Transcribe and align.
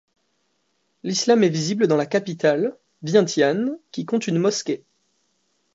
L'islam 1.03 1.43
est 1.43 1.49
visible 1.49 1.85
dans 1.87 1.95
la 1.95 2.07
capitale, 2.07 2.75
Vientiane, 3.03 3.77
qui 3.91 4.03
compte 4.03 4.25
une 4.25 4.39
mosquée. 4.39 4.83